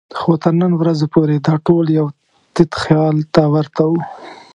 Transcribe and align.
خو 0.19 0.31
تر 0.43 0.53
نن 0.61 0.71
ورځې 0.81 1.05
پورې 1.13 1.35
دا 1.47 1.55
ټول 1.67 1.85
یو 1.99 2.07
تت 2.55 2.71
خیال 2.83 3.17
ته 3.33 3.43
ورته 3.53 3.83
وو. 3.89 3.99